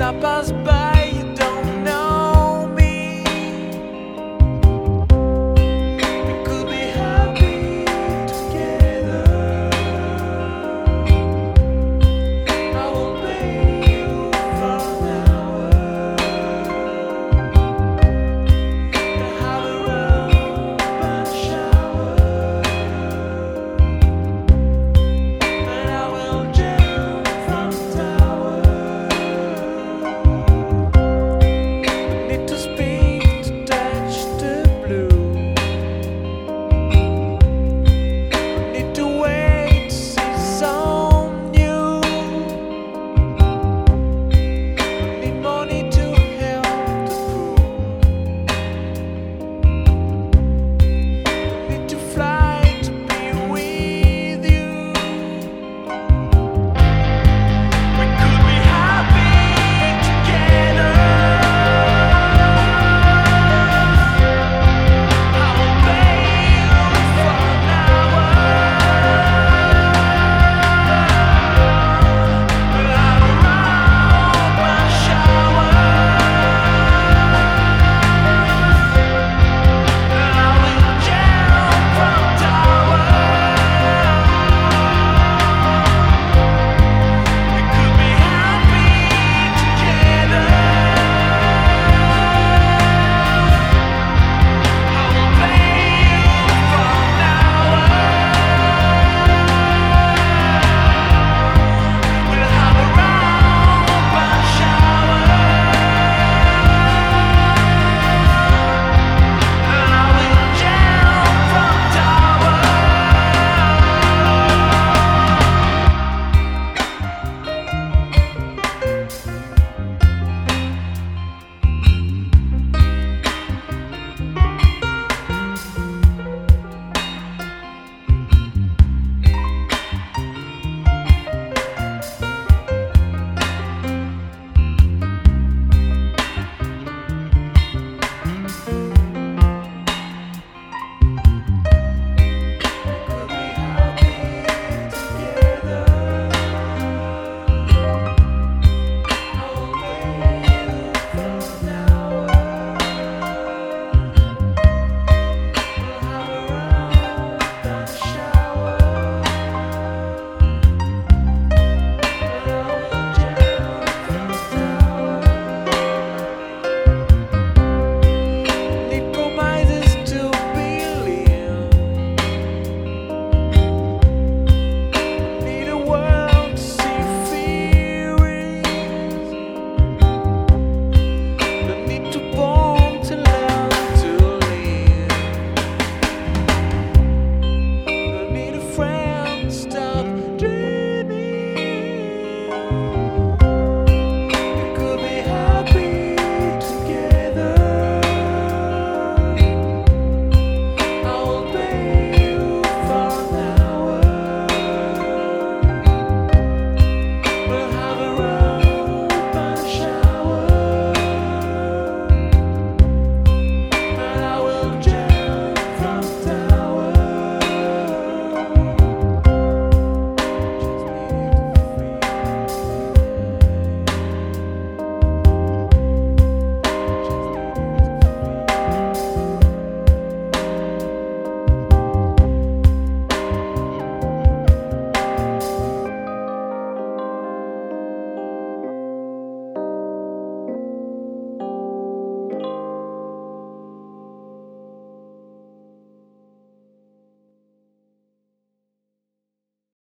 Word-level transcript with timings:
I 0.00 0.12
pass 0.20 0.50
by. 0.50 0.93